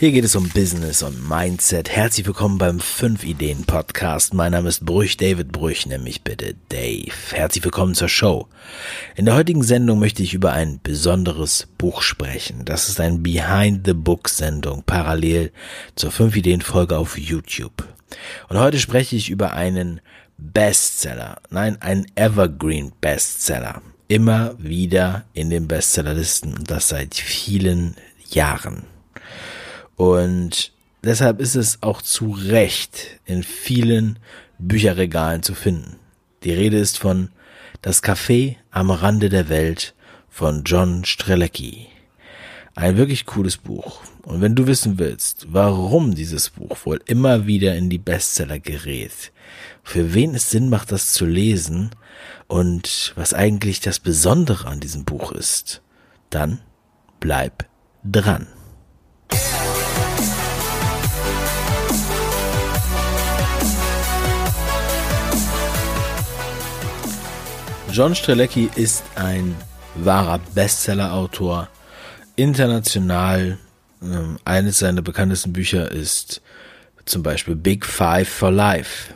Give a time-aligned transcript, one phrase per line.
[0.00, 1.88] Hier geht es um Business und Mindset.
[1.88, 4.32] Herzlich willkommen beim 5 Ideen Podcast.
[4.32, 7.10] Mein Name ist Brüch, David Brüch, nämlich bitte Dave.
[7.32, 8.46] Herzlich willkommen zur Show.
[9.16, 12.64] In der heutigen Sendung möchte ich über ein besonderes Buch sprechen.
[12.64, 15.50] Das ist ein Behind the Book Sendung, parallel
[15.96, 17.84] zur 5 Ideen Folge auf YouTube.
[18.48, 20.00] Und heute spreche ich über einen
[20.36, 21.42] Bestseller.
[21.50, 23.82] Nein, einen Evergreen Bestseller.
[24.06, 27.96] Immer wieder in den Bestsellerlisten und das seit vielen
[28.30, 28.84] Jahren.
[29.98, 34.20] Und deshalb ist es auch zu Recht in vielen
[34.58, 35.96] Bücherregalen zu finden.
[36.44, 37.30] Die Rede ist von
[37.82, 39.94] Das Café am Rande der Welt
[40.28, 41.88] von John Strelecki.
[42.76, 44.02] Ein wirklich cooles Buch.
[44.22, 49.32] Und wenn du wissen willst, warum dieses Buch wohl immer wieder in die Bestseller gerät,
[49.82, 51.90] für wen es Sinn macht, das zu lesen
[52.46, 55.82] und was eigentlich das Besondere an diesem Buch ist,
[56.30, 56.60] dann
[57.18, 57.66] bleib
[58.04, 58.46] dran.
[67.98, 69.56] John Strelecki ist ein
[69.96, 71.68] wahrer Bestseller-Autor,
[72.36, 73.58] international.
[74.00, 76.40] Ähm, eines seiner bekanntesten Bücher ist
[77.06, 79.12] zum Beispiel Big Five for Life.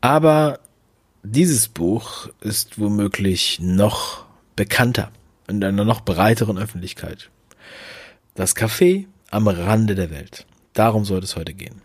[0.00, 0.60] Aber
[1.24, 5.10] dieses Buch ist womöglich noch bekannter
[5.48, 7.28] in einer noch breiteren Öffentlichkeit.
[8.36, 10.46] Das Café am Rande der Welt.
[10.74, 11.82] Darum soll es heute gehen.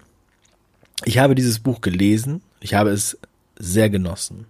[1.04, 2.44] Ich habe dieses Buch gelesen.
[2.60, 3.18] Ich habe es
[3.58, 4.46] sehr genossen.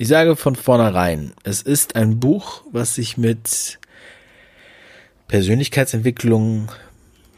[0.00, 3.80] Ich sage von vornherein, es ist ein Buch, was sich mit
[5.26, 6.70] Persönlichkeitsentwicklung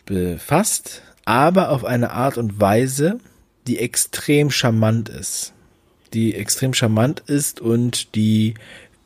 [0.05, 3.19] befasst, aber auf eine Art und Weise,
[3.67, 5.55] die extrem charmant ist.
[6.13, 8.53] Die extrem charmant ist und die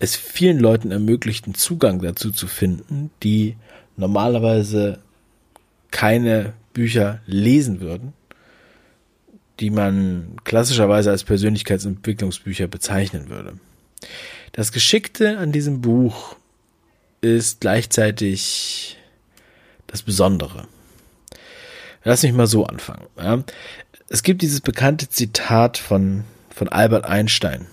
[0.01, 3.55] es vielen Leuten ermöglicht, einen Zugang dazu zu finden, die
[3.97, 4.99] normalerweise
[5.93, 8.15] keine Bücher lesen würden
[9.61, 13.59] die man klassischerweise als Persönlichkeitsentwicklungsbücher bezeichnen würde.
[14.53, 16.37] Das Geschickte an diesem Buch
[17.21, 18.99] ist gleichzeitig
[19.87, 20.67] das Besondere.
[22.05, 23.07] Lass mich mal so anfangen.
[23.17, 23.43] Ja.
[24.09, 27.67] Es gibt dieses bekannte Zitat von, von Albert Einstein.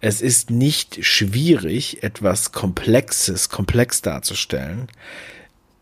[0.00, 4.88] Es ist nicht schwierig, etwas Komplexes komplex darzustellen.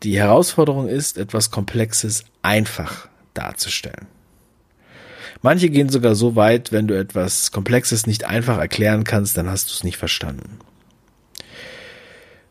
[0.03, 4.07] Die Herausforderung ist, etwas Komplexes einfach darzustellen.
[5.41, 9.69] Manche gehen sogar so weit, wenn du etwas Komplexes nicht einfach erklären kannst, dann hast
[9.69, 10.59] du es nicht verstanden.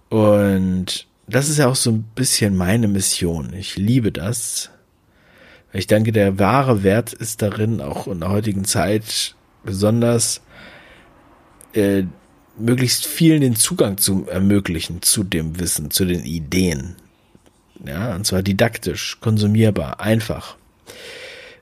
[0.08, 3.52] Und das ist ja auch so ein bisschen meine Mission.
[3.52, 4.70] Ich liebe das.
[5.72, 10.40] Ich denke, der wahre Wert ist darin, auch in der heutigen Zeit besonders
[11.74, 12.02] äh,
[12.58, 16.96] möglichst vielen den Zugang zu ermöglichen zu dem Wissen, zu den Ideen.
[17.86, 20.56] Ja, und zwar didaktisch, konsumierbar, einfach.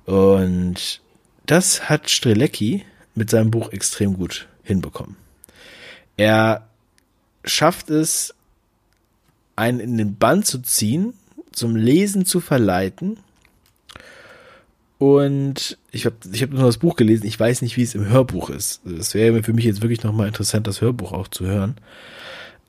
[0.07, 1.03] Und
[1.49, 5.17] das hat Strelecki mit seinem Buch extrem gut hinbekommen.
[6.17, 6.69] Er
[7.45, 8.35] schafft es,
[9.57, 11.15] einen in den Bann zu ziehen,
[11.53, 13.19] zum Lesen zu verleiten.
[14.99, 18.07] Und ich habe ich hab nur das Buch gelesen, ich weiß nicht, wie es im
[18.07, 18.85] Hörbuch ist.
[18.87, 21.77] Es wäre für mich jetzt wirklich nochmal interessant, das Hörbuch auch zu hören.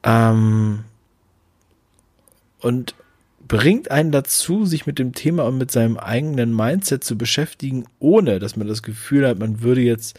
[0.03, 0.85] Ähm,
[2.59, 2.95] und
[3.49, 8.39] bringt einen dazu, sich mit dem Thema und mit seinem eigenen Mindset zu beschäftigen, ohne
[8.39, 10.17] dass man das Gefühl hat, man würde jetzt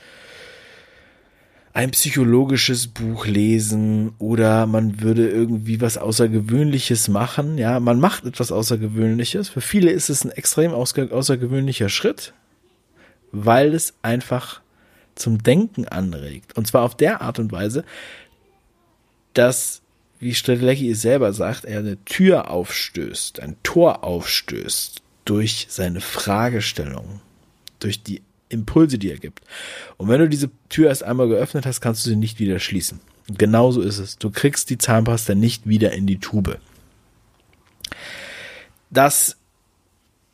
[1.72, 7.56] ein psychologisches Buch lesen oder man würde irgendwie was Außergewöhnliches machen.
[7.56, 9.48] Ja, man macht etwas Außergewöhnliches.
[9.48, 12.34] Für viele ist es ein extrem außergewöhnlicher Schritt,
[13.30, 14.60] weil es einfach
[15.14, 16.56] zum Denken anregt.
[16.56, 17.84] Und zwar auf der Art und Weise,
[19.34, 19.82] dass
[20.20, 27.20] wie Strelecki es selber sagt, er eine Tür aufstößt, ein Tor aufstößt durch seine Fragestellung,
[27.78, 29.40] durch die Impulse, die er gibt.
[29.96, 33.00] Und wenn du diese Tür erst einmal geöffnet hast, kannst du sie nicht wieder schließen.
[33.38, 34.18] Genauso ist es.
[34.18, 36.58] Du kriegst die Zahnpasta nicht wieder in die Tube.
[38.90, 39.36] Das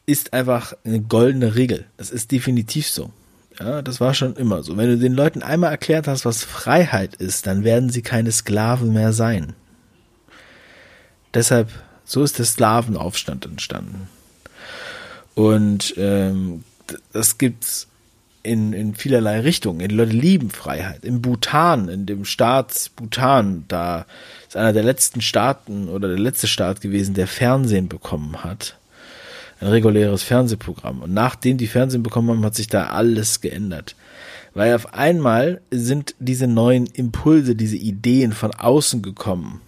[0.06, 1.86] ist einfach eine goldene Regel.
[1.96, 3.10] Das ist definitiv so.
[3.60, 4.76] Ja, das war schon immer so.
[4.76, 8.92] Wenn du den Leuten einmal erklärt hast, was Freiheit ist, dann werden sie keine Sklaven
[8.92, 9.54] mehr sein.
[11.36, 11.68] Deshalb,
[12.06, 14.08] so ist der Slawenaufstand entstanden.
[15.34, 16.64] Und ähm,
[17.12, 17.88] das gibt's
[18.42, 19.86] in, in vielerlei Richtungen.
[19.86, 21.04] Die Leute lieben Freiheit.
[21.04, 24.06] Im Bhutan, in dem Staat Bhutan, da
[24.48, 28.78] ist einer der letzten Staaten oder der letzte Staat gewesen, der Fernsehen bekommen hat.
[29.60, 31.02] Ein reguläres Fernsehprogramm.
[31.02, 33.94] Und nachdem die Fernsehen bekommen haben, hat sich da alles geändert.
[34.54, 39.60] Weil auf einmal sind diese neuen Impulse, diese Ideen von außen gekommen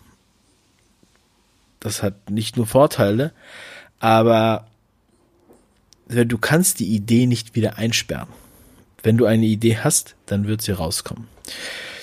[1.81, 3.33] das hat nicht nur Vorteile,
[4.01, 4.67] aber
[6.09, 8.29] du kannst die Idee nicht wieder einsperren.
[9.03, 11.29] Wenn du eine Idee hast, dann wird sie rauskommen.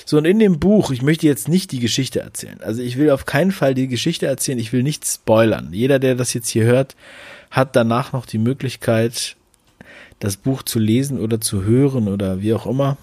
[0.06, 2.62] So, und in dem Buch, ich möchte jetzt nicht die Geschichte erzählen.
[2.62, 5.70] Also ich will auf keinen Fall die Geschichte erzählen, ich will nichts spoilern.
[5.72, 6.96] Jeder, der das jetzt hier hört,
[7.50, 9.36] hat danach noch die Möglichkeit,
[10.20, 12.98] das Buch zu lesen oder zu hören oder wie auch immer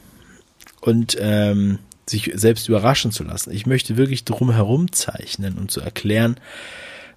[0.80, 1.78] und ähm,
[2.12, 3.50] sich selbst überraschen zu lassen.
[3.50, 6.36] Ich möchte wirklich drum herum zeichnen und zu erklären,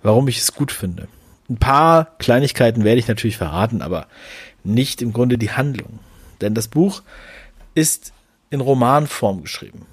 [0.01, 1.07] warum ich es gut finde.
[1.50, 4.07] Ein paar Kleinigkeiten werde ich natürlich verraten, aber
[4.63, 6.00] nicht im Grunde die Handlung.
[6.42, 7.03] Denn das Buch
[7.75, 8.13] ist
[8.50, 9.86] in Romanform geschrieben.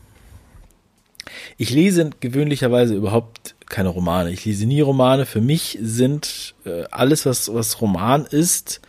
[1.57, 4.31] Ich lese gewöhnlicherweise überhaupt keine Romane.
[4.31, 5.27] Ich lese nie Romane.
[5.27, 8.81] Für mich sind äh, alles, was, was Roman ist,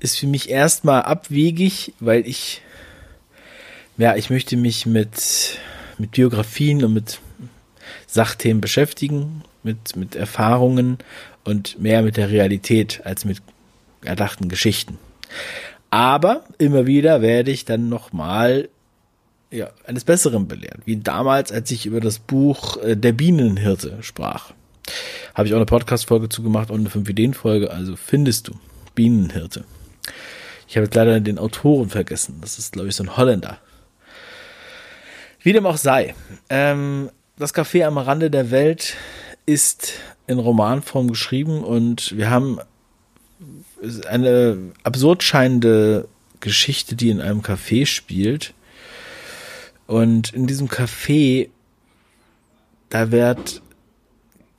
[0.00, 2.62] ist für mich erstmal abwegig, weil ich,
[3.98, 5.58] ja, ich möchte mich mit,
[5.98, 7.20] mit Biografien und mit
[8.06, 10.98] Sachthemen beschäftigen, mit, mit Erfahrungen
[11.44, 13.38] und mehr mit der Realität als mit
[14.02, 14.98] erdachten Geschichten.
[15.90, 18.68] Aber immer wieder werde ich dann nochmal
[19.50, 24.52] ja, eines Besseren belehrt, wie damals, als ich über das Buch äh, Der Bienenhirte sprach.
[25.34, 28.54] Habe ich auch eine Podcast-Folge zugemacht und eine 5-Ideen-Folge, also findest du
[28.94, 29.64] Bienenhirte.
[30.68, 32.38] Ich habe jetzt leider den Autoren vergessen.
[32.40, 33.58] Das ist, glaube ich, so ein Holländer.
[35.46, 36.16] Wie dem auch sei.
[36.50, 37.08] Ähm,
[37.38, 38.96] das Café am Rande der Welt
[39.46, 39.92] ist
[40.26, 42.58] in Romanform geschrieben und wir haben
[44.08, 46.08] eine absurd scheinende
[46.40, 48.54] Geschichte, die in einem Café spielt.
[49.86, 51.48] Und in diesem Café,
[52.88, 53.62] da wird,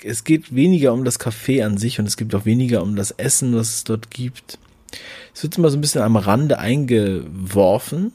[0.05, 3.11] es geht weniger um das Café an sich und es gibt auch weniger um das
[3.11, 4.57] Essen, was es dort gibt.
[5.35, 8.13] Es wird immer so ein bisschen am Rande eingeworfen.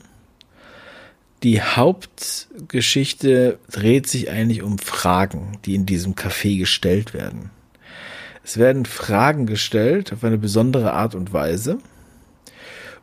[1.43, 7.51] Die Hauptgeschichte dreht sich eigentlich um Fragen, die in diesem Café gestellt werden.
[8.45, 11.79] Es werden Fragen gestellt auf eine besondere Art und Weise.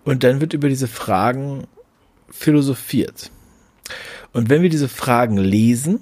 [0.05, 1.67] Und dann wird über diese Fragen
[2.29, 3.31] philosophiert.
[4.31, 5.99] Und wenn wir diese Fragen lesen,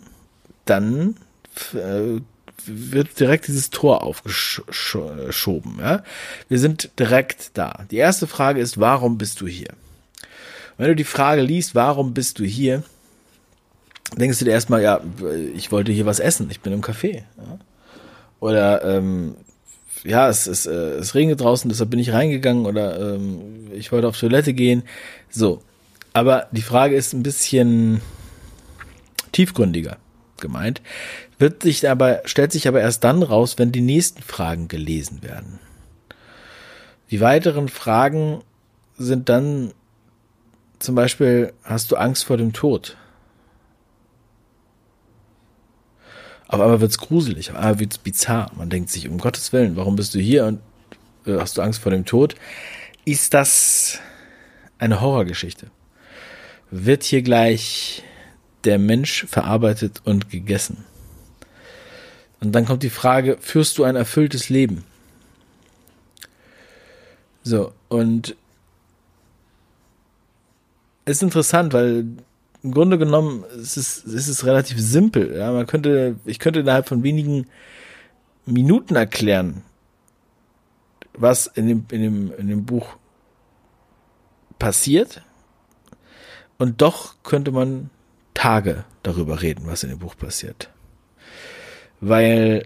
[0.66, 1.16] dann
[1.74, 2.22] äh,
[2.66, 5.78] wird direkt dieses Tor aufgeschoben.
[5.80, 6.04] Ja?
[6.50, 7.86] Wir sind direkt da.
[7.90, 9.74] Die erste Frage ist, warum bist du hier?
[10.78, 12.84] Wenn du die Frage liest, warum bist du hier,
[14.16, 15.02] denkst du dir erstmal, ja,
[15.56, 17.24] ich wollte hier was essen, ich bin im Café.
[17.38, 17.60] Ja?
[18.40, 19.36] Oder ähm,
[20.04, 24.08] ja, es, es, äh, es regnet draußen, deshalb bin ich reingegangen oder ähm, ich wollte
[24.08, 24.84] auf Toilette gehen.
[25.30, 25.62] So.
[26.14, 28.02] Aber die Frage ist ein bisschen
[29.32, 29.98] tiefgründiger
[30.40, 30.82] gemeint,
[31.40, 35.60] wird sich aber, stellt sich aber erst dann raus, wenn die nächsten Fragen gelesen werden.
[37.12, 38.42] Die weiteren Fragen
[38.98, 39.74] sind dann
[40.80, 42.98] zum Beispiel, hast du Angst vor dem Tod?
[46.48, 48.52] Auf einmal wird's gruselig, auf einmal wird's bizarr.
[48.56, 50.60] Man denkt sich, um Gottes Willen, warum bist du hier und
[51.26, 52.36] äh, hast du Angst vor dem Tod?
[53.06, 54.00] Ist das
[54.80, 55.68] eine Horrorgeschichte?
[56.72, 58.04] Wird hier gleich
[58.64, 60.86] der Mensch verarbeitet und gegessen?
[62.40, 64.84] Und dann kommt die Frage, führst du ein erfülltes Leben?
[67.44, 68.47] So, und es
[71.08, 72.06] ist interessant, weil
[72.64, 75.36] im Grunde genommen ist es, ist es relativ simpel.
[75.38, 77.48] Ja, man könnte, ich könnte innerhalb von wenigen
[78.46, 79.64] Minuten erklären,
[81.14, 82.98] was in dem, in dem, in dem Buch
[84.60, 85.22] passiert.
[86.58, 87.90] Und doch könnte man
[88.34, 90.70] Tage darüber reden, was in dem Buch passiert
[92.00, 92.64] weil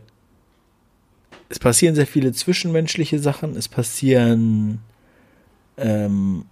[1.49, 4.79] es passieren sehr viele zwischenmenschliche Sachen, es passieren,
[5.77, 6.45] ähm,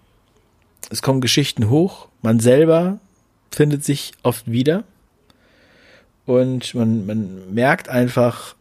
[0.90, 3.00] es kommen Geschichten hoch, man selber
[3.52, 4.84] findet sich oft wieder
[6.26, 8.56] und man, man merkt einfach,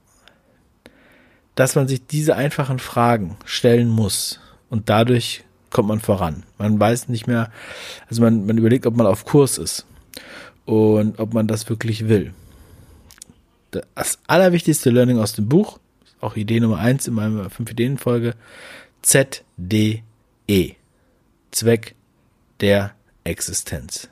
[1.55, 6.45] dass man sich diese einfachen Fragen stellen muss und dadurch kommt man voran.
[6.57, 7.51] Man weiß nicht mehr,
[8.09, 9.85] also man, man überlegt, ob man auf Kurs ist
[10.65, 12.33] und ob man das wirklich will
[13.71, 15.79] das allerwichtigste Learning aus dem Buch,
[16.21, 18.35] auch Idee Nummer eins in meiner 5 Ideen Folge,
[19.03, 20.03] ZDE.
[21.51, 21.95] Zweck
[22.61, 24.09] der Existenz.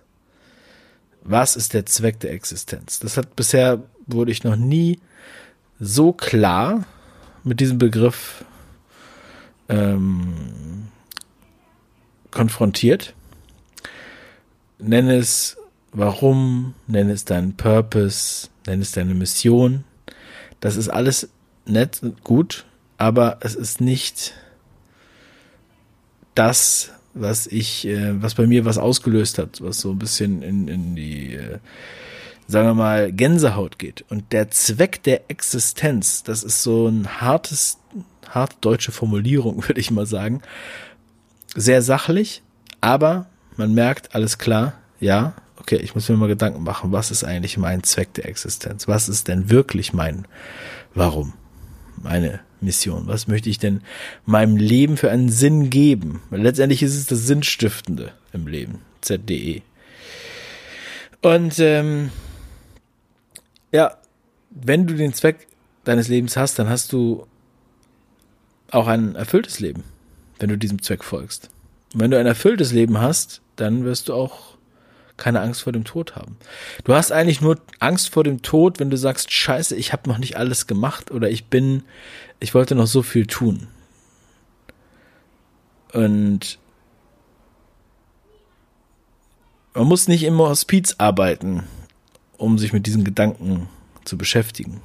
[1.23, 3.01] Was ist der Zweck der Existenz?
[3.01, 5.01] Das hat bisher wurde ich noch nie
[5.81, 6.85] so klar
[7.43, 8.45] mit diesem Begriff
[9.69, 10.89] ähm,
[12.31, 13.15] konfrontiert.
[14.79, 15.57] Nenne es
[15.97, 19.85] warum, nenne es deinen Purpose, nenn es deine Mission.
[20.61, 21.31] Das ist alles
[21.65, 22.67] nett und gut,
[22.99, 24.35] aber es ist nicht
[26.35, 30.69] das, was ich, äh, was bei mir was ausgelöst hat, was so ein bisschen in,
[30.69, 31.59] in die, äh,
[32.47, 34.05] sagen wir mal, Gänsehaut geht.
[34.09, 37.79] Und der Zweck der Existenz, das ist so ein hartes,
[38.29, 40.43] hart deutsche Formulierung, würde ich mal sagen.
[41.55, 42.43] Sehr sachlich,
[42.81, 47.25] aber man merkt, alles klar, ja, okay, ich muss mir mal Gedanken machen, was ist
[47.25, 48.87] eigentlich mein Zweck der Existenz?
[48.87, 50.27] Was ist denn wirklich mein
[50.95, 51.33] Warum?
[52.03, 53.07] Meine Mission?
[53.07, 53.83] Was möchte ich denn
[54.25, 56.23] meinem Leben für einen Sinn geben?
[56.31, 58.81] Weil letztendlich ist es das Sinnstiftende im Leben.
[59.01, 59.63] ZDE.
[61.23, 62.11] Und ähm,
[63.73, 63.97] ja,
[64.51, 65.47] wenn du den Zweck
[65.85, 67.27] deines Lebens hast, dann hast du
[68.71, 69.85] auch ein erfülltes Leben,
[70.39, 71.51] wenn du diesem Zweck folgst.
[71.95, 74.56] Und wenn du ein erfülltes Leben hast, dann wirst du auch
[75.17, 76.37] keine Angst vor dem Tod haben.
[76.85, 80.19] Du hast eigentlich nur Angst vor dem Tod, wenn du sagst, scheiße, ich habe noch
[80.19, 81.83] nicht alles gemacht oder ich bin,
[82.41, 83.69] ich wollte noch so viel tun.
[85.93, 86.59] Und
[89.75, 91.65] man muss nicht im Hospiz arbeiten,
[92.37, 93.69] um sich mit diesen Gedanken
[94.05, 94.81] zu beschäftigen.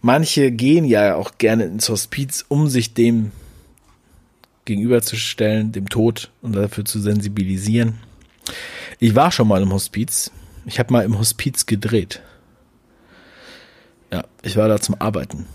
[0.00, 3.32] Manche gehen ja auch gerne ins Hospiz, um sich dem
[4.64, 7.98] gegenüberzustellen, dem Tod und dafür zu sensibilisieren.
[8.98, 10.30] Ich war schon mal im Hospiz.
[10.66, 12.22] Ich habe mal im Hospiz gedreht.
[14.12, 15.46] Ja, ich war da zum Arbeiten.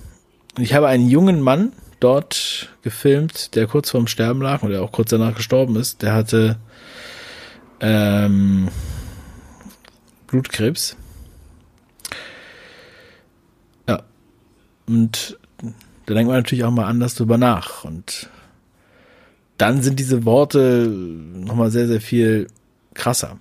[0.57, 4.91] Ich habe einen jungen Mann dort gefilmt, der kurz vorm Sterben lag und der auch
[4.91, 6.01] kurz danach gestorben ist.
[6.01, 6.57] Der hatte
[7.79, 8.69] ähm,
[10.27, 10.95] Blutkrebs.
[13.87, 14.03] Ja.
[14.87, 15.37] Und
[16.05, 17.83] da denkt man natürlich auch mal anders drüber nach.
[17.83, 18.29] Und
[19.57, 22.47] dann sind diese Worte nochmal sehr, sehr viel
[22.93, 23.37] krasser.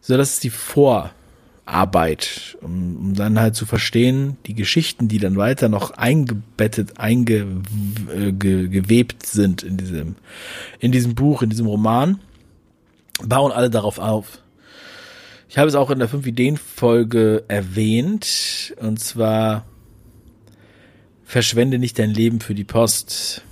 [0.00, 5.36] So, das ist die Vorarbeit, um, um dann halt zu verstehen, die Geschichten, die dann
[5.36, 7.36] weiter noch eingebettet, eingewebt
[9.26, 10.14] sind in diesem,
[10.78, 12.20] in diesem Buch, in diesem Roman,
[13.22, 14.38] bauen alle darauf auf.
[15.48, 19.66] Ich habe es auch in der 5-Ideen-Folge erwähnt, und zwar
[21.24, 23.42] verschwende nicht dein Leben für die Post.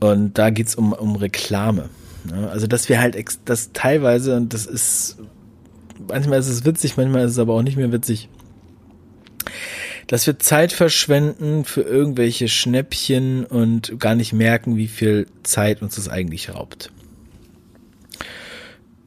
[0.00, 1.88] Und da geht's um, um Reklame.
[2.24, 2.50] Ne?
[2.50, 5.18] Also, dass wir halt das teilweise, und das ist,
[6.08, 8.28] manchmal ist es witzig, manchmal ist es aber auch nicht mehr witzig,
[10.06, 15.96] dass wir Zeit verschwenden für irgendwelche Schnäppchen und gar nicht merken, wie viel Zeit uns
[15.96, 16.90] das eigentlich raubt.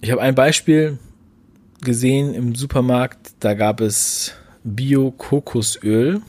[0.01, 0.97] Ich habe ein Beispiel
[1.81, 4.33] gesehen im Supermarkt, da gab es
[4.63, 6.21] Bio-Kokosöl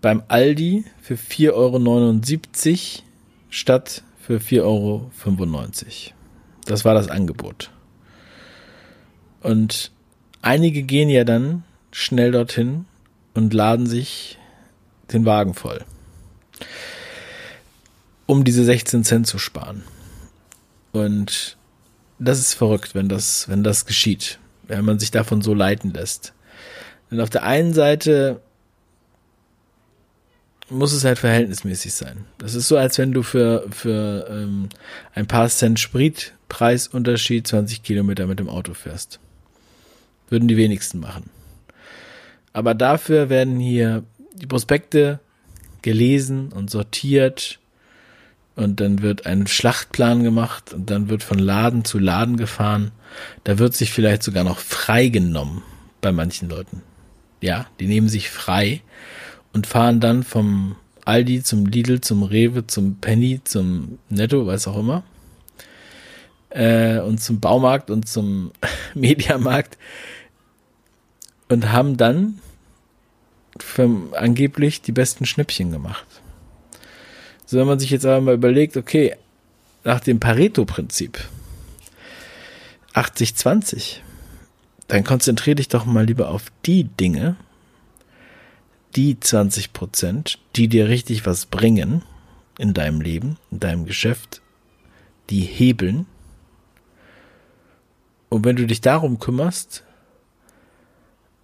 [0.00, 3.04] beim Aldi für 4,79 Euro
[3.50, 5.10] statt für 4,95 Euro.
[6.64, 7.72] Das war das Angebot.
[9.40, 9.90] Und
[10.40, 12.84] einige gehen ja dann schnell dorthin
[13.34, 14.38] und laden sich
[15.12, 15.84] den Wagen voll,
[18.26, 19.82] um diese 16 Cent zu sparen.
[20.92, 21.56] Und
[22.20, 26.34] das ist verrückt, wenn das, wenn das geschieht, wenn man sich davon so leiten lässt.
[27.10, 28.40] Denn auf der einen Seite
[30.70, 32.24] muss es halt verhältnismäßig sein.
[32.38, 34.68] Das ist so, als wenn du für, für ähm,
[35.14, 39.20] ein paar Cent Spritpreisunterschied 20 Kilometer mit dem Auto fährst.
[40.28, 41.30] Würden die wenigsten machen.
[42.52, 45.20] Aber dafür werden hier die Prospekte
[45.82, 47.58] gelesen und sortiert
[48.56, 52.92] und dann wird ein Schlachtplan gemacht und dann wird von Laden zu Laden gefahren.
[53.44, 55.62] Da wird sich vielleicht sogar noch frei genommen
[56.00, 56.82] bei manchen Leuten.
[57.40, 58.82] Ja, die nehmen sich frei
[59.52, 64.78] und fahren dann vom Aldi zum Lidl, zum Rewe, zum Penny, zum Netto, was auch
[64.78, 65.02] immer.
[66.50, 68.52] Äh, und zum Baumarkt und zum
[68.94, 69.78] Mediamarkt
[71.48, 72.38] und haben dann
[74.12, 76.06] angeblich die besten Schnäppchen gemacht.
[77.44, 79.16] So, wenn man sich jetzt aber mal überlegt, okay,
[79.84, 81.18] nach dem Pareto-Prinzip
[82.94, 83.96] 80-20,
[84.88, 87.36] dann konzentriere dich doch mal lieber auf die Dinge,
[88.96, 92.02] die 20 Prozent, die dir richtig was bringen
[92.58, 94.42] in deinem Leben, in deinem Geschäft,
[95.30, 96.06] die hebeln.
[98.28, 99.84] Und wenn du dich darum kümmerst,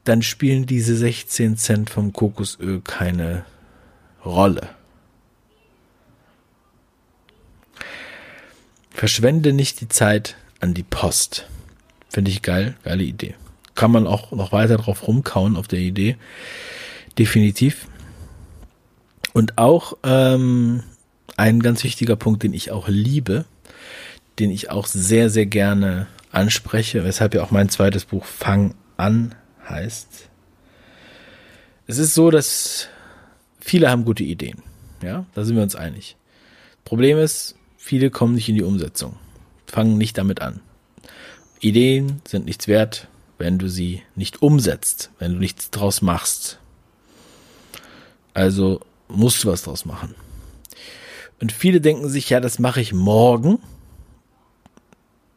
[0.04, 3.44] dann spielen diese 16 Cent vom Kokosöl keine
[4.24, 4.68] Rolle.
[8.90, 11.48] Verschwende nicht die Zeit an die Post.
[12.08, 13.34] Finde ich geil, geile Idee.
[13.74, 16.16] Kann man auch noch weiter drauf rumkauen auf der Idee
[17.18, 17.88] definitiv.
[19.32, 20.82] Und auch ähm,
[21.36, 23.44] ein ganz wichtiger Punkt, den ich auch liebe,
[24.38, 29.34] den ich auch sehr, sehr gerne anspreche, weshalb ja auch mein zweites Buch Fang an
[29.68, 30.28] heißt.
[31.86, 32.88] Es ist so, dass
[33.60, 34.62] viele haben gute Ideen.
[35.02, 36.16] Ja, da sind wir uns einig.
[36.84, 39.16] Problem ist, viele kommen nicht in die Umsetzung,
[39.66, 40.60] fangen nicht damit an.
[41.60, 43.08] Ideen sind nichts wert,
[43.38, 46.58] wenn du sie nicht umsetzt, wenn du nichts draus machst.
[48.36, 50.14] Also musst du was draus machen.
[51.40, 53.58] Und viele denken sich, ja, das mache ich morgen.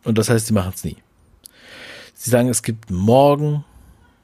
[0.04, 0.98] Und das heißt, sie machen es nie.
[2.14, 3.64] Sie sagen, es gibt morgen,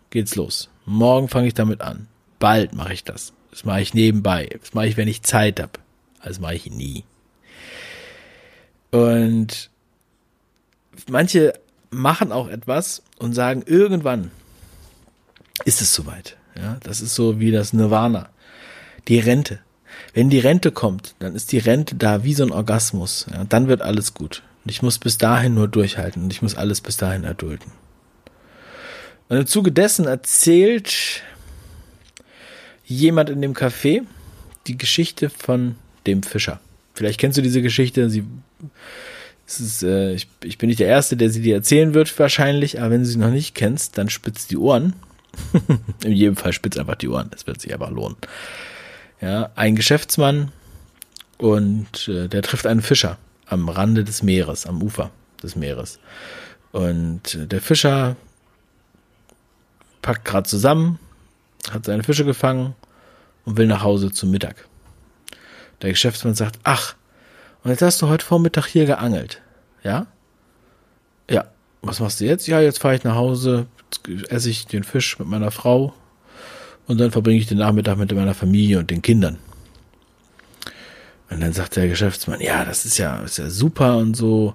[0.10, 0.70] geht's los.
[0.86, 2.08] Morgen fange ich damit an.
[2.38, 3.32] Bald mache ich das.
[3.50, 4.50] Das mache ich nebenbei.
[4.60, 5.80] Das mache ich, wenn ich Zeit habe.
[6.22, 7.06] Das mache ich nie.
[8.92, 9.70] Und
[11.08, 11.54] manche
[11.92, 14.32] machen auch etwas und sagen, irgendwann
[15.64, 16.36] ist es soweit.
[16.58, 18.32] Ja, das ist so wie das Nirvana.
[19.08, 19.60] Die Rente.
[20.14, 23.28] Wenn die Rente kommt, dann ist die Rente da wie so ein Orgasmus.
[23.32, 24.44] Ja, dann wird alles gut.
[24.64, 27.72] Und ich muss bis dahin nur durchhalten und ich muss alles bis dahin erdulden.
[29.30, 31.22] Und im Zuge dessen erzählt
[32.86, 34.04] jemand in dem Café
[34.68, 35.76] die Geschichte von
[36.08, 36.60] dem Fischer.
[36.94, 38.10] Vielleicht kennst du diese Geschichte.
[38.10, 38.24] Sie,
[39.48, 42.80] ist, äh, ich, ich bin nicht der Erste, der sie dir erzählen wird, wahrscheinlich.
[42.80, 44.94] Aber wenn du sie noch nicht kennst, dann spitzt die Ohren.
[46.04, 47.30] in jedem Fall spitzt einfach die Ohren.
[47.32, 48.16] Das wird sich einfach lohnen.
[49.22, 50.52] Ja, ein Geschäftsmann
[51.38, 53.18] und äh, der trifft einen Fischer
[53.48, 56.00] am Rande des Meeres, am Ufer des Meeres.
[56.72, 58.16] Und äh, der Fischer
[60.02, 61.00] packt gerade zusammen,
[61.72, 62.76] hat seine Fische gefangen
[63.46, 64.68] und will nach Hause zum Mittag.
[65.82, 66.96] Der Geschäftsmann sagt, ach,
[67.64, 69.42] und jetzt hast du heute Vormittag hier geangelt.
[69.84, 70.08] Ja?
[71.30, 71.46] Ja.
[71.82, 72.48] Was machst du jetzt?
[72.48, 73.68] Ja, jetzt fahre ich nach Hause,
[74.30, 75.94] esse ich den Fisch mit meiner Frau
[76.88, 79.38] und dann verbringe ich den Nachmittag mit meiner Familie und den Kindern.
[81.30, 84.54] Und dann sagt der Geschäftsmann, ja, das ist ja, ist ja super und so.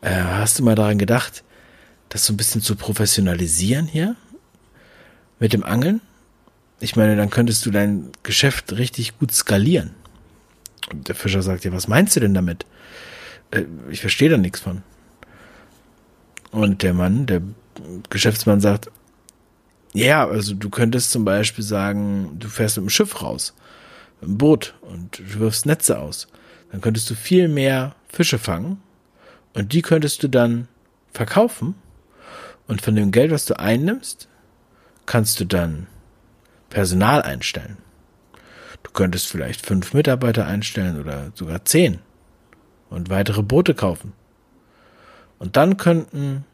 [0.00, 1.44] Äh, hast du mal daran gedacht,
[2.08, 4.16] das so ein bisschen zu professionalisieren hier?
[5.38, 6.00] Mit dem Angeln?
[6.80, 9.94] Ich meine, dann könntest du dein Geschäft richtig gut skalieren.
[10.90, 12.66] Und der Fischer sagt, ja, was meinst du denn damit?
[13.50, 14.82] Äh, ich verstehe da nichts von.
[16.50, 17.42] Und der Mann, der
[18.10, 18.90] Geschäftsmann sagt,
[19.94, 23.54] ja, also du könntest zum Beispiel sagen, du fährst mit dem Schiff raus,
[24.20, 26.26] mit dem Boot und du wirfst Netze aus.
[26.72, 28.82] Dann könntest du viel mehr Fische fangen
[29.54, 30.66] und die könntest du dann
[31.12, 31.76] verkaufen
[32.66, 34.28] und von dem Geld, was du einnimmst,
[35.06, 35.86] kannst du dann
[36.70, 37.76] Personal einstellen.
[38.82, 42.00] Du könntest vielleicht fünf Mitarbeiter einstellen oder sogar zehn
[42.90, 44.12] und weitere Boote kaufen.
[45.38, 46.44] Und dann könnten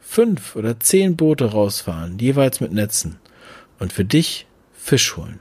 [0.00, 3.18] fünf oder zehn Boote rausfahren, jeweils mit Netzen
[3.78, 5.40] und für dich Fisch holen.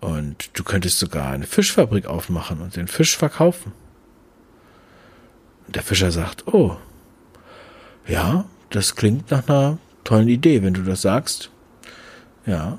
[0.00, 3.72] Und du könntest sogar eine Fischfabrik aufmachen und den Fisch verkaufen.
[5.66, 6.76] Und der Fischer sagt, oh,
[8.06, 11.50] ja, das klingt nach einer tollen Idee, wenn du das sagst.
[12.44, 12.78] Ja.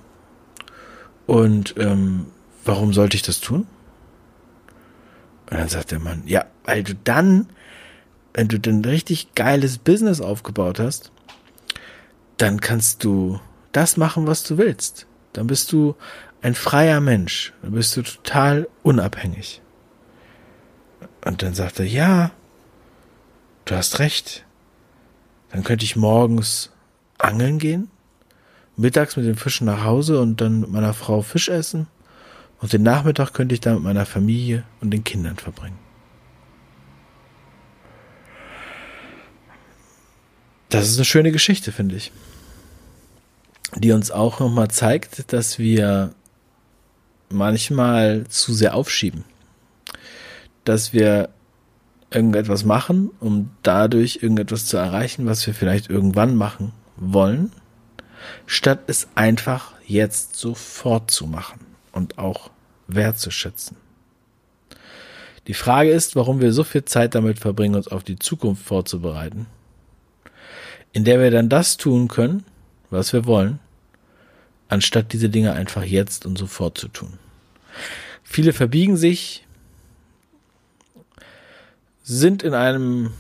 [1.26, 2.28] Und ähm,
[2.64, 3.66] warum sollte ich das tun?
[5.50, 7.48] Und dann sagt der Mann, ja, weil du dann
[8.36, 11.12] wenn du ein richtig geiles Business aufgebaut hast,
[12.36, 13.40] dann kannst du
[13.72, 15.08] das machen, was du willst.
[15.32, 15.96] Dann bist du
[16.42, 17.54] ein freier Mensch.
[17.62, 19.62] Dann bist du total unabhängig.
[21.24, 22.32] Und dann sagt er, ja,
[23.64, 24.46] du hast recht.
[25.52, 26.72] Dann könnte ich morgens
[27.18, 27.90] angeln gehen,
[28.76, 31.88] mittags mit den Fischen nach Hause und dann mit meiner Frau Fisch essen.
[32.60, 35.85] Und den Nachmittag könnte ich dann mit meiner Familie und den Kindern verbringen.
[40.76, 42.12] Das ist eine schöne Geschichte, finde ich.
[43.76, 46.14] Die uns auch nochmal zeigt, dass wir
[47.30, 49.24] manchmal zu sehr aufschieben.
[50.66, 51.30] Dass wir
[52.12, 57.54] irgendetwas machen, um dadurch irgendetwas zu erreichen, was wir vielleicht irgendwann machen wollen,
[58.46, 61.62] statt es einfach jetzt sofort zu machen
[61.94, 62.52] und auch
[62.88, 63.78] wertzuschätzen.
[65.48, 69.48] Die Frage ist, warum wir so viel Zeit damit verbringen, uns auf die Zukunft vorzubereiten
[70.96, 72.46] in der wir dann das tun können,
[72.90, 73.60] was wir wollen,
[74.70, 77.20] anstatt diese Dinge einfach jetzt und sofort zu tun.
[78.24, 79.46] Viele verbiegen sich,
[82.02, 83.12] sind in einem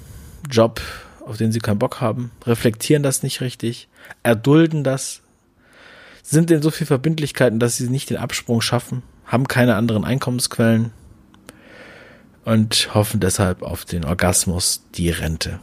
[0.49, 0.79] Job,
[1.25, 3.89] auf den sie keinen Bock haben, reflektieren das nicht richtig,
[4.23, 5.21] erdulden das,
[6.23, 10.93] sind in so viel Verbindlichkeiten, dass sie nicht den Absprung schaffen, haben keine anderen Einkommensquellen
[12.45, 15.59] und hoffen deshalb auf den Orgasmus, die Rente.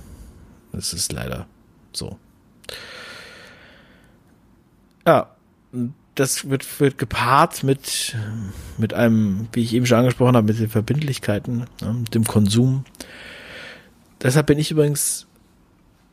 [0.72, 1.46] Das ist leider
[1.96, 2.18] so.
[5.06, 5.30] Ja,
[6.14, 8.16] das wird, wird gepaart mit,
[8.78, 12.84] mit einem, wie ich eben schon angesprochen habe, mit den Verbindlichkeiten, ja, mit dem Konsum.
[14.22, 15.26] Deshalb bin ich übrigens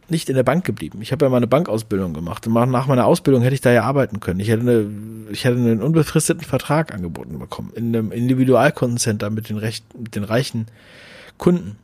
[0.09, 1.01] nicht in der Bank geblieben.
[1.01, 4.19] Ich habe ja meine Bankausbildung gemacht und nach meiner Ausbildung hätte ich da ja arbeiten
[4.19, 4.39] können.
[4.39, 4.89] Ich hätte, eine,
[5.31, 10.23] ich hätte einen unbefristeten Vertrag angeboten bekommen in einem Individualkundencenter mit den recht, mit den
[10.23, 10.65] reichen
[11.37, 11.77] Kunden.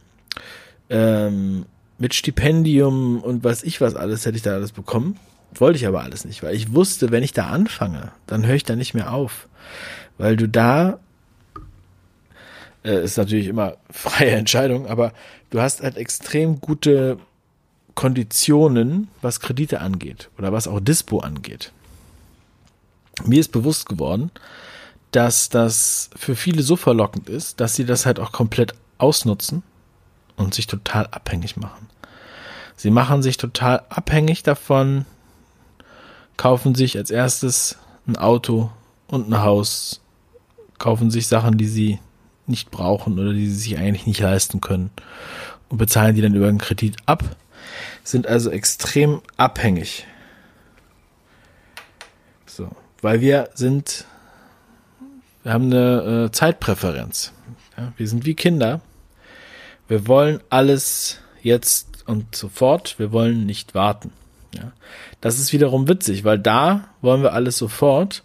[0.89, 1.65] Ähm,
[1.97, 5.17] mit Stipendium und weiß ich was alles hätte ich da alles bekommen.
[5.53, 8.63] Wollte ich aber alles nicht, weil ich wusste, wenn ich da anfange, dann höre ich
[8.63, 9.47] da nicht mehr auf.
[10.17, 10.99] Weil du da,
[12.83, 15.13] äh, ist natürlich immer freie Entscheidung, aber
[15.49, 17.17] du hast halt extrem gute
[17.93, 21.71] Konditionen, was Kredite angeht oder was auch Dispo angeht.
[23.23, 24.31] Mir ist bewusst geworden,
[25.11, 29.63] dass das für viele so verlockend ist, dass sie das halt auch komplett ausnutzen
[30.37, 31.87] und sich total abhängig machen.
[32.75, 35.05] Sie machen sich total abhängig davon,
[36.37, 38.69] kaufen sich als erstes ein Auto
[39.07, 40.01] und ein Haus,
[40.77, 41.99] kaufen sich Sachen, die sie
[42.47, 44.91] nicht brauchen oder die sie sich eigentlich nicht leisten können
[45.69, 47.23] und bezahlen die dann über einen Kredit ab,
[48.03, 50.05] sind also extrem abhängig.
[52.45, 52.69] So,
[53.01, 54.05] weil wir sind,
[55.43, 57.33] wir haben eine äh, Zeitpräferenz.
[57.77, 58.81] Ja, wir sind wie Kinder.
[59.87, 62.97] Wir wollen alles jetzt und sofort.
[62.97, 64.11] Wir wollen nicht warten.
[64.53, 64.71] Ja,
[65.21, 68.23] das ist wiederum witzig, weil da wollen wir alles sofort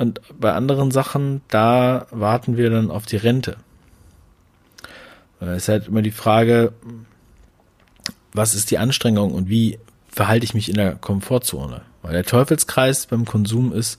[0.00, 3.58] und bei anderen Sachen, da warten wir dann auf die Rente.
[5.40, 6.72] Es ist halt immer die Frage,
[8.32, 11.82] was ist die Anstrengung und wie verhalte ich mich in der Komfortzone?
[12.00, 13.98] Weil der Teufelskreis beim Konsum ist,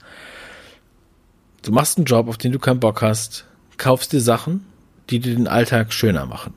[1.62, 3.46] du machst einen Job, auf den du keinen Bock hast,
[3.78, 4.66] kaufst dir Sachen,
[5.12, 6.56] die dir den Alltag schöner machen.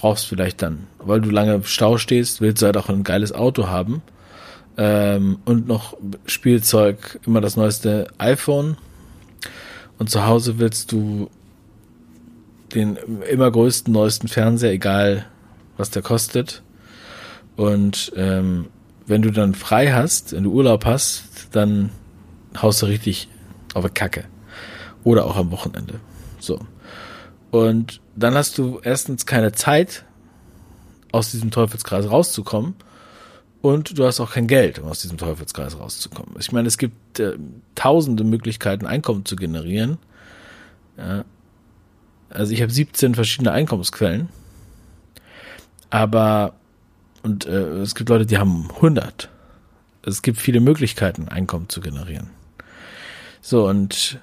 [0.00, 3.32] Brauchst vielleicht dann, weil du lange im Stau stehst, willst du halt auch ein geiles
[3.32, 4.02] Auto haben.
[4.76, 8.76] Ähm, und noch Spielzeug, immer das neueste iPhone.
[9.98, 11.28] Und zu Hause willst du
[12.74, 12.96] den
[13.28, 15.26] immer größten, neuesten Fernseher, egal
[15.76, 16.62] was der kostet.
[17.56, 18.66] Und ähm,
[19.06, 21.90] wenn du dann frei hast, wenn du Urlaub hast, dann
[22.62, 23.28] haust du richtig
[23.74, 24.24] auf eine Kacke.
[25.02, 25.94] Oder auch am Wochenende.
[26.38, 26.60] So.
[27.50, 30.04] Und dann hast du erstens keine Zeit,
[31.12, 32.74] aus diesem Teufelskreis rauszukommen.
[33.60, 36.36] Und du hast auch kein Geld, um aus diesem Teufelskreis rauszukommen.
[36.38, 37.36] Ich meine, es gibt äh,
[37.74, 39.98] tausende Möglichkeiten, Einkommen zu generieren.
[40.96, 41.24] Ja.
[42.30, 44.28] Also ich habe 17 verschiedene Einkommensquellen.
[45.90, 46.54] Aber,
[47.22, 49.28] und äh, es gibt Leute, die haben 100.
[50.02, 52.30] Es gibt viele Möglichkeiten, Einkommen zu generieren.
[53.40, 54.20] So, und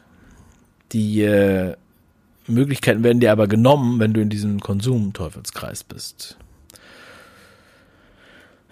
[0.91, 1.75] die äh,
[2.47, 6.38] Möglichkeiten werden dir aber genommen, wenn du in diesem Konsumteufelskreis bist.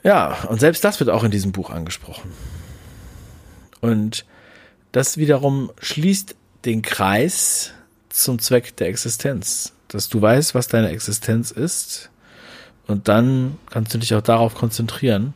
[0.03, 2.31] Ja, und selbst das wird auch in diesem Buch angesprochen.
[3.81, 4.25] Und
[4.91, 7.71] das wiederum schließt den Kreis
[8.09, 9.73] zum Zweck der Existenz.
[9.87, 12.09] Dass du weißt, was deine Existenz ist.
[12.87, 15.33] Und dann kannst du dich auch darauf konzentrieren.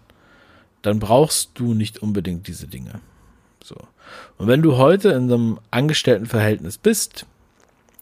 [0.82, 3.00] Dann brauchst du nicht unbedingt diese Dinge.
[3.64, 3.76] So.
[4.38, 7.26] Und wenn du heute in einem Angestelltenverhältnis bist,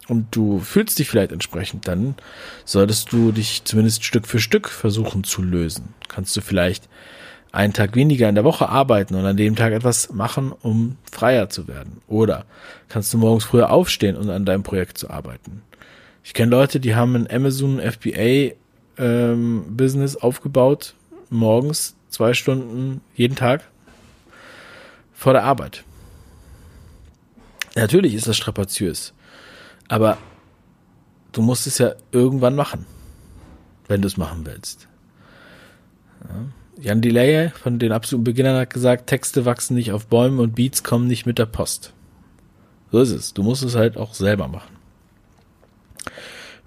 [0.08, 2.16] und du fühlst dich vielleicht entsprechend, dann
[2.64, 5.94] solltest du dich zumindest Stück für Stück versuchen zu lösen.
[6.08, 6.88] Kannst du vielleicht
[7.52, 11.50] einen Tag weniger in der Woche arbeiten und an dem Tag etwas machen, um freier
[11.50, 12.02] zu werden.
[12.08, 12.46] Oder
[12.90, 15.62] kannst du morgens früher aufstehen und an deinem Projekt zu arbeiten.
[16.24, 18.56] Ich kenne Leute, die haben ein Amazon FBA
[18.98, 20.96] ähm, Business aufgebaut,
[21.30, 23.64] morgens zwei Stunden jeden Tag
[25.14, 25.84] vor der Arbeit.
[27.76, 29.14] Natürlich ist das strapaziös.
[29.88, 30.18] Aber
[31.32, 32.86] du musst es ja irgendwann machen,
[33.88, 34.88] wenn du es machen willst.
[36.28, 36.46] Ja.
[36.82, 40.84] Jan Delay von den absoluten Beginnern hat gesagt, Texte wachsen nicht auf Bäumen und Beats
[40.84, 41.94] kommen nicht mit der Post.
[42.92, 43.34] So ist es.
[43.34, 44.76] Du musst es halt auch selber machen.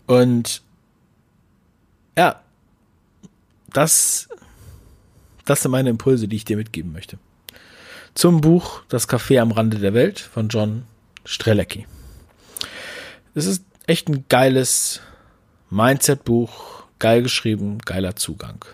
[0.07, 0.63] Und
[2.17, 2.41] ja,
[3.73, 4.29] das,
[5.45, 7.19] das sind meine Impulse, die ich dir mitgeben möchte.
[8.15, 10.85] Zum Buch Das Café am Rande der Welt von John
[11.25, 11.87] Strelecki.
[13.35, 15.01] Es ist echt ein geiles
[15.71, 18.65] Mindset-Buch, geil geschrieben, geiler Zugang.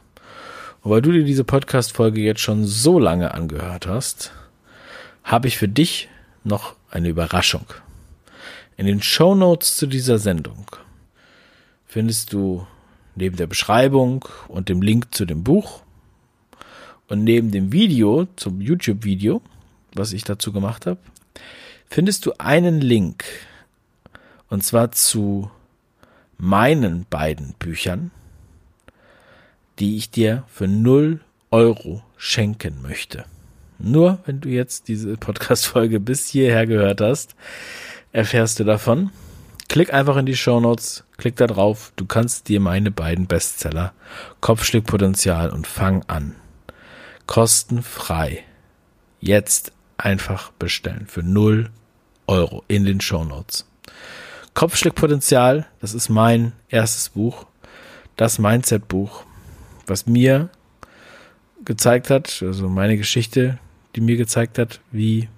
[0.82, 4.32] Und weil du dir diese Podcast-Folge jetzt schon so lange angehört hast,
[5.24, 6.08] habe ich für dich
[6.44, 7.66] noch eine Überraschung.
[8.76, 10.66] In den Show Notes zu dieser Sendung
[11.86, 12.66] findest du
[13.16, 15.82] neben der Beschreibung und dem Link zu dem Buch
[17.08, 19.42] und neben dem Video zum YouTube-Video,
[19.94, 21.00] was ich dazu gemacht habe,
[21.88, 23.24] findest du einen Link
[24.54, 25.50] und zwar zu
[26.38, 28.10] meinen beiden Büchern,
[29.78, 33.24] die ich dir für 0 Euro schenken möchte.
[33.78, 37.34] Nur wenn du jetzt diese Podcast-Folge bis hierher gehört hast,
[38.12, 39.10] erfährst du davon.
[39.68, 41.92] Klick einfach in die Show Notes, klick da drauf.
[41.96, 43.92] Du kannst dir meine beiden Bestseller
[44.40, 46.36] Kopfschlägpotenzial und Fang an
[47.26, 48.44] kostenfrei
[49.20, 51.70] jetzt einfach bestellen für 0
[52.26, 53.66] Euro in den Show Notes.
[54.54, 57.46] Kopfschlägpotenzial, das ist mein erstes Buch,
[58.16, 59.24] das Mindset-Buch.
[59.86, 60.48] was mir
[61.64, 63.58] gezeigt hat, also meine Geschichte,
[63.94, 65.28] die mir gezeigt hat, wie,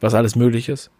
[0.00, 0.90] was alles möglich ist,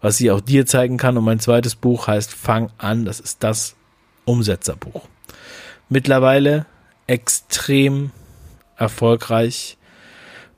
[0.00, 1.18] was sie auch dir zeigen kann.
[1.18, 3.76] Und mein zweites Buch heißt Fang an, das ist das
[4.24, 5.08] Umsetzerbuch.
[5.88, 6.66] Mittlerweile
[7.06, 8.12] extrem
[8.76, 9.76] erfolgreich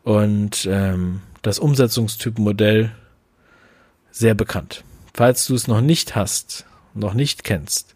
[0.04, 2.92] und ähm, das Umsetzungstypenmodell
[4.10, 4.84] sehr bekannt.
[5.14, 7.94] Falls du es noch nicht hast, noch nicht kennst,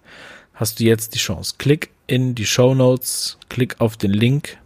[0.55, 1.57] hast du jetzt die Chance.
[1.59, 4.57] Klick in die Show Notes, klick auf den Link.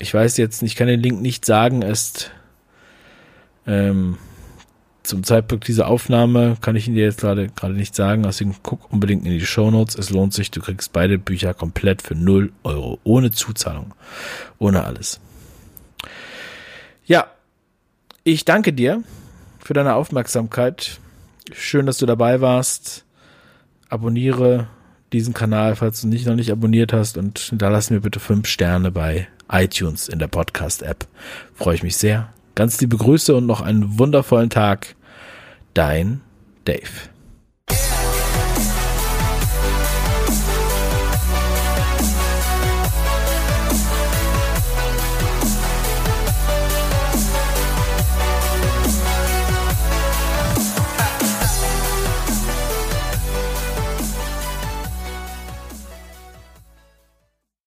[0.00, 2.32] Ich weiß jetzt, ich kann den Link nicht sagen, ist
[3.68, 4.18] ähm,
[5.04, 8.92] zum Zeitpunkt dieser Aufnahme kann ich ihn dir jetzt gerade gerade nicht sagen, deswegen guck
[8.92, 9.96] unbedingt in die Show Notes.
[9.96, 13.94] Es lohnt sich, du kriegst beide Bücher komplett für 0 Euro, ohne Zuzahlung,
[14.58, 15.20] ohne alles.
[17.04, 17.30] Ja,
[18.24, 19.02] ich danke dir
[19.60, 21.00] für deine Aufmerksamkeit.
[21.54, 23.04] Schön, dass du dabei warst.
[23.88, 24.68] Abonniere
[25.12, 28.48] diesen Kanal, falls du nicht noch nicht abonniert hast und da lass mir bitte fünf
[28.48, 31.06] Sterne bei iTunes in der Podcast-App.
[31.54, 32.32] Freue ich mich sehr.
[32.54, 34.94] Ganz liebe Grüße und noch einen wundervollen Tag.
[35.74, 36.22] Dein
[36.64, 37.11] Dave.